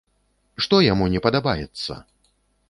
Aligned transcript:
Што 0.65 0.79
яму 0.85 1.09
не 1.17 1.21
падабаецца? 1.27 2.01